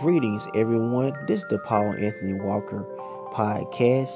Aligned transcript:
Greetings, 0.00 0.48
everyone. 0.54 1.12
This 1.26 1.42
is 1.42 1.48
the 1.50 1.58
Paul 1.58 1.92
Anthony 1.92 2.32
Walker 2.32 2.86
podcast. 3.34 4.08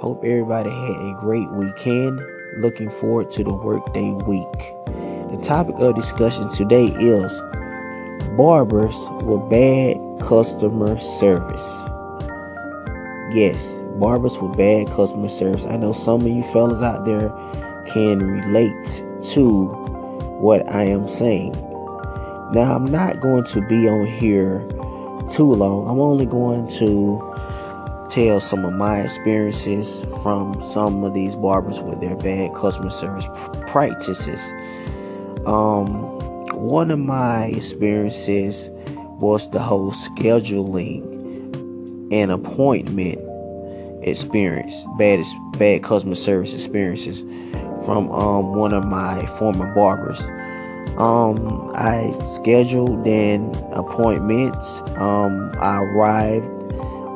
Hope 0.00 0.24
everybody 0.24 0.70
had 0.70 0.96
a 1.06 1.16
great 1.20 1.48
weekend. 1.52 2.20
Looking 2.56 2.90
forward 2.90 3.30
to 3.30 3.44
the 3.44 3.52
workday 3.52 4.10
week. 4.10 4.58
The 5.30 5.40
topic 5.44 5.76
of 5.78 5.94
discussion 5.94 6.52
today 6.52 6.86
is 6.86 7.40
barbers 8.36 8.96
with 9.22 9.48
bad 9.48 9.96
customer 10.20 10.98
service. 10.98 11.64
Yes, 13.32 13.78
barbers 14.00 14.36
with 14.38 14.56
bad 14.56 14.88
customer 14.88 15.28
service. 15.28 15.64
I 15.64 15.76
know 15.76 15.92
some 15.92 16.22
of 16.22 16.26
you 16.26 16.42
fellas 16.52 16.82
out 16.82 17.04
there 17.04 17.28
can 17.86 18.18
relate 18.18 19.04
to 19.30 19.66
what 20.40 20.68
I 20.68 20.82
am 20.82 21.06
saying. 21.06 21.52
Now, 22.52 22.74
I'm 22.74 22.84
not 22.84 23.20
going 23.20 23.44
to 23.44 23.60
be 23.62 23.88
on 23.88 24.06
here 24.06 24.58
too 25.32 25.52
long. 25.52 25.88
I'm 25.88 26.00
only 26.00 26.26
going 26.26 26.68
to 26.78 27.34
tell 28.10 28.40
some 28.40 28.64
of 28.64 28.72
my 28.74 29.00
experiences 29.00 30.04
from 30.22 30.60
some 30.62 31.02
of 31.02 31.14
these 31.14 31.34
barbers 31.34 31.80
with 31.80 32.00
their 32.00 32.16
bad 32.16 32.54
customer 32.54 32.90
service 32.90 33.26
practices. 33.66 34.40
Um, 35.46 36.14
one 36.56 36.90
of 36.90 36.98
my 36.98 37.46
experiences 37.46 38.68
was 39.20 39.50
the 39.50 39.58
whole 39.58 39.92
scheduling 39.92 41.02
and 42.12 42.30
appointment 42.30 43.20
experience, 44.06 44.74
bad 44.98 45.24
bad 45.58 45.82
customer 45.82 46.14
service 46.14 46.54
experiences 46.54 47.22
from 47.84 48.10
um, 48.10 48.54
one 48.54 48.72
of 48.72 48.84
my 48.84 49.26
former 49.38 49.74
barbers. 49.74 50.20
Um, 50.98 51.72
I 51.74 52.12
scheduled 52.24 53.06
an 53.06 53.54
appointment. 53.72 54.56
Um, 54.96 55.52
I 55.58 55.82
arrived 55.82 56.46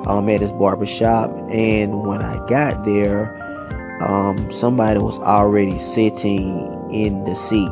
um, 0.09 0.29
at 0.29 0.41
his 0.41 0.53
barber 0.53 0.87
shop, 0.87 1.31
and 1.51 2.01
when 2.03 2.21
I 2.21 2.45
got 2.49 2.85
there, 2.85 3.37
um, 4.03 4.51
somebody 4.51 4.99
was 4.99 5.19
already 5.21 5.79
sitting 5.79 6.93
in 6.93 7.25
the 7.25 7.35
seat. 7.35 7.69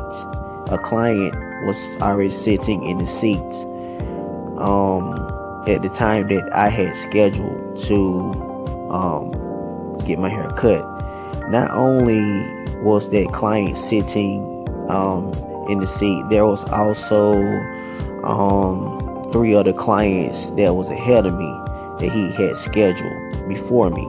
A 0.71 0.77
client 0.81 1.35
was 1.65 1.77
already 2.01 2.29
sitting 2.29 2.83
in 2.85 2.99
the 2.99 3.07
seat 3.07 3.39
um, 4.59 5.13
at 5.67 5.81
the 5.81 5.89
time 5.89 6.27
that 6.29 6.49
I 6.53 6.69
had 6.69 6.95
scheduled 6.95 7.77
to 7.83 8.31
um, 8.89 9.97
get 10.05 10.19
my 10.19 10.29
hair 10.29 10.49
cut. 10.51 10.85
Not 11.49 11.71
only 11.71 12.19
was 12.81 13.09
that 13.09 13.31
client 13.33 13.77
sitting 13.77 14.67
um, 14.89 15.31
in 15.67 15.79
the 15.79 15.87
seat. 15.87 16.23
There 16.29 16.45
was 16.45 16.63
also 16.69 17.35
um, 18.23 19.29
three 19.31 19.53
other 19.53 19.73
clients 19.73 20.51
that 20.51 20.75
was 20.75 20.89
ahead 20.89 21.25
of 21.25 21.33
me 21.33 21.51
that 21.99 22.11
he 22.11 22.31
had 22.31 22.55
scheduled 22.57 23.47
before 23.47 23.89
me, 23.89 24.03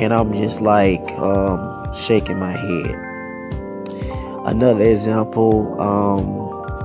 and 0.00 0.12
I'm 0.12 0.32
just 0.32 0.60
like 0.60 1.02
um, 1.18 1.94
shaking 1.94 2.38
my 2.38 2.52
head. 2.52 3.08
Another 4.44 4.84
example, 4.84 5.80
um, 5.80 6.24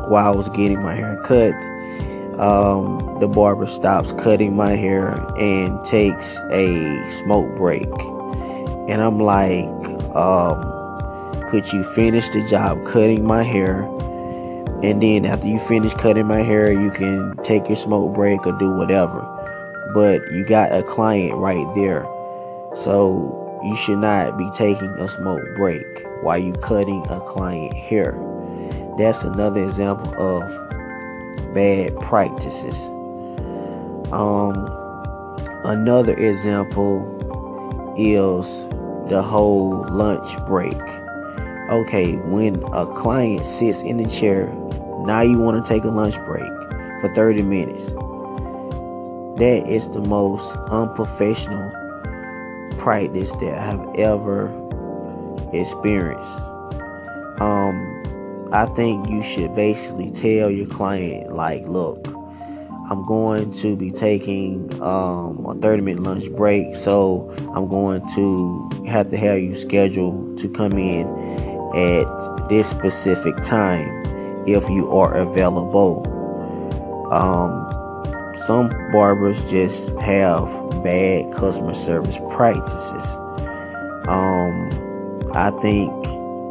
while 0.10 0.34
I 0.34 0.36
was 0.36 0.50
getting 0.50 0.82
my 0.82 0.94
hair 0.94 1.20
cut, 1.24 1.54
um, 2.40 3.18
the 3.20 3.28
barber 3.28 3.66
stops 3.66 4.12
cutting 4.14 4.56
my 4.56 4.72
hair 4.72 5.14
and 5.38 5.84
takes 5.84 6.40
a 6.52 7.10
smoke 7.10 7.56
break, 7.56 7.90
and 8.88 9.02
I'm 9.02 9.20
like, 9.20 9.66
um, 10.16 10.77
could 11.48 11.72
you 11.72 11.84
finish 11.84 12.30
the 12.30 12.46
job 12.48 12.86
cutting 12.86 13.26
my 13.26 13.42
hair? 13.42 13.84
And 14.84 15.02
then 15.02 15.26
after 15.26 15.48
you 15.48 15.60
finish 15.60 15.94
cutting 15.94 16.28
my 16.28 16.42
hair, 16.42 16.72
you 16.72 16.92
can 16.92 17.36
take 17.38 17.68
your 17.68 17.78
smoke 17.78 18.14
break 18.14 18.46
or 18.46 18.52
do 18.52 18.70
whatever. 18.70 19.22
But 19.94 20.22
you 20.32 20.46
got 20.46 20.72
a 20.72 20.84
client 20.84 21.36
right 21.36 21.66
there. 21.74 22.04
So 22.76 23.62
you 23.64 23.76
should 23.76 24.00
not 24.00 24.38
be 24.38 24.50
taking 24.56 24.90
a 24.90 25.08
smoke 25.08 25.44
break 25.56 25.84
while 26.22 26.38
you 26.38 26.54
cutting 26.54 27.06
a 27.10 27.20
client 27.22 27.74
hair. 27.74 28.12
That's 28.98 29.24
another 29.24 29.64
example 29.64 30.14
of 30.22 31.54
bad 31.56 31.98
practices. 32.02 32.78
Um, 34.12 34.68
another 35.64 36.14
example 36.14 37.96
is 37.98 38.46
the 39.10 39.24
whole 39.24 39.88
lunch 39.90 40.38
break 40.46 40.78
okay, 41.70 42.16
when 42.16 42.64
a 42.74 42.86
client 42.86 43.46
sits 43.46 43.82
in 43.82 43.98
the 43.98 44.10
chair, 44.10 44.48
now 45.06 45.22
you 45.22 45.38
want 45.38 45.64
to 45.64 45.68
take 45.68 45.84
a 45.84 45.90
lunch 45.90 46.16
break 46.26 46.48
for 47.02 47.14
30 47.14 47.44
minutes. 47.44 47.92
That 49.40 49.66
is 49.68 49.90
the 49.90 50.02
most 50.02 50.56
unprofessional 50.70 51.70
practice 52.78 53.32
that 53.34 53.58
I 53.58 53.64
have 53.64 53.96
ever 53.96 54.48
experienced. 55.54 56.40
Um, 57.40 58.50
I 58.52 58.66
think 58.76 59.10
you 59.10 59.22
should 59.22 59.54
basically 59.56 60.10
tell 60.10 60.50
your 60.50 60.68
client, 60.68 61.34
like, 61.34 61.66
look, 61.68 62.08
I'm 62.90 63.06
going 63.06 63.52
to 63.56 63.76
be 63.76 63.92
taking 63.92 64.72
um, 64.82 65.46
a 65.46 65.54
30 65.56 65.82
minute 65.82 66.04
lunch 66.04 66.32
break, 66.32 66.76
so 66.76 67.30
I'm 67.54 67.68
going 67.68 68.02
to 68.16 68.86
have 68.88 69.12
to 69.12 69.18
have 69.18 69.40
you 69.40 69.56
scheduled 69.56 70.38
to 70.40 70.50
come 70.50 70.74
in 70.80 71.06
at 71.76 72.50
this 72.50 72.70
specific 72.70 73.36
time 73.44 74.04
if 74.48 74.70
you 74.70 74.90
are 74.92 75.14
available. 75.14 76.06
Um, 77.12 77.66
some 78.36 78.70
barbers 78.92 79.50
just 79.50 79.96
have 80.00 80.48
bad 80.84 81.32
customer 81.34 81.74
service 81.74 82.18
practices. 82.30 83.06
Um, 84.08 84.70
I 85.34 85.52
think, 85.62 85.92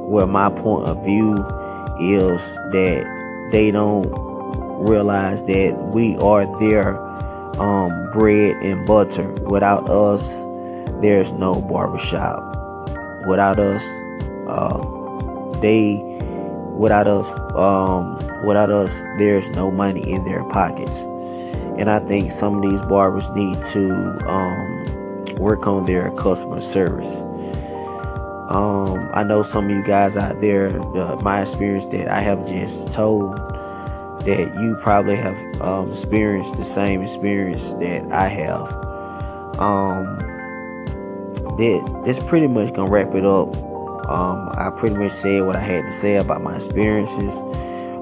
well, 0.09 0.27
my 0.27 0.51
point 0.51 0.87
of 0.87 1.05
view 1.05 1.35
is 1.99 2.43
that 2.73 3.49
they 3.53 3.71
don't 3.71 4.11
realize 4.79 5.43
that 5.45 5.91
we 5.95 6.17
are 6.19 6.45
their 6.61 6.99
um, 7.61 8.11
bread 8.13 8.57
and 8.63 8.87
butter. 8.87 9.33
Without 9.45 9.89
us, 9.89 10.23
there's 11.01 11.33
no 11.33 11.61
barbershop. 11.63 12.43
Without 13.27 13.59
us, 13.59 13.83
um, 14.49 14.96
they 15.61 15.97
without 16.77 17.07
us 17.07 17.31
um, 17.55 18.17
without 18.47 18.71
us 18.71 19.03
there's 19.19 19.49
no 19.51 19.71
money 19.71 20.11
in 20.11 20.25
their 20.25 20.45
pockets. 20.45 21.01
And 21.79 21.91
i 21.91 21.99
think 21.99 22.33
some 22.33 22.57
of 22.57 22.63
these 22.63 22.81
barbers 22.83 23.31
need 23.31 23.63
to 23.73 23.93
um, 24.29 25.25
work 25.37 25.67
on 25.67 25.87
their 25.87 26.11
customer 26.13 26.61
service. 26.61 27.23
Um, 28.49 29.11
i 29.13 29.25
know 29.25 29.43
some 29.43 29.65
of 29.65 29.71
you 29.71 29.85
guys 29.85 30.17
out 30.17 30.41
there 30.41 30.81
uh, 30.97 31.17
my 31.21 31.41
experience 31.41 31.87
that 31.87 32.07
i 32.09 32.21
have 32.21 32.47
just 32.47 32.93
told 32.93 33.37
that 34.25 34.55
you 34.61 34.77
probably 34.81 35.17
have 35.17 35.37
um, 35.61 35.91
experienced 35.91 36.57
the 36.57 36.65
same 36.65 37.03
experience 37.03 37.71
that 37.73 38.11
i 38.13 38.29
have. 38.29 38.73
Um, 39.59 40.19
that 41.57 42.03
that's 42.05 42.19
pretty 42.21 42.47
much 42.47 42.75
gonna 42.75 42.91
wrap 42.91 43.15
it 43.15 43.25
up 43.25 43.55
um, 44.09 44.51
I 44.55 44.71
pretty 44.77 44.97
much 44.97 45.13
said 45.13 45.43
what 45.45 45.57
I 45.57 45.61
had 45.61 45.85
to 45.85 45.93
say 45.93 46.17
about 46.17 46.43
my 46.43 46.55
experiences. 46.55 47.41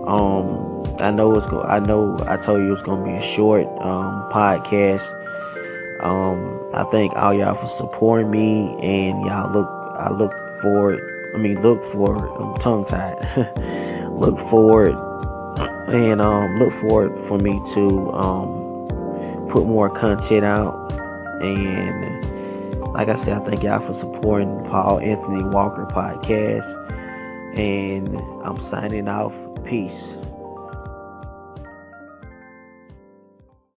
Um, 0.06 0.84
I 1.00 1.10
know 1.10 1.34
it's 1.36 1.46
go. 1.46 1.62
I 1.62 1.80
know 1.80 2.22
I 2.26 2.36
told 2.36 2.62
you 2.62 2.72
it's 2.72 2.82
gonna 2.82 3.04
be 3.04 3.12
a 3.12 3.22
short 3.22 3.66
um, 3.80 4.30
podcast. 4.30 5.12
Um, 6.02 6.70
I 6.74 6.84
thank 6.84 7.14
all 7.16 7.32
y'all 7.32 7.54
for 7.54 7.66
supporting 7.66 8.30
me, 8.30 8.76
and 8.80 9.24
y'all 9.26 9.50
look. 9.50 9.68
I 9.98 10.10
look 10.10 10.32
forward. 10.60 11.00
I 11.34 11.38
mean, 11.38 11.60
look 11.62 11.82
forward. 11.82 12.30
I'm 12.38 12.58
tongue 12.58 12.84
tied. 12.84 13.16
look 14.10 14.38
forward, 14.38 14.94
and 15.88 16.20
um, 16.20 16.56
look 16.56 16.72
forward 16.72 17.18
for 17.18 17.38
me 17.38 17.60
to 17.74 18.12
um, 18.12 19.48
put 19.48 19.66
more 19.66 19.88
content 19.88 20.44
out 20.44 20.92
and 21.42 22.33
like 22.94 23.08
I 23.08 23.14
said, 23.16 23.42
I 23.42 23.44
thank 23.44 23.64
y'all 23.64 23.80
for 23.80 23.92
supporting 23.92 24.64
Paul 24.66 25.00
Anthony 25.00 25.42
Walker 25.42 25.84
podcast. 25.86 26.80
And 27.58 28.16
I'm 28.44 28.58
signing 28.60 29.08
off. 29.08 29.36
Peace. 29.64 30.16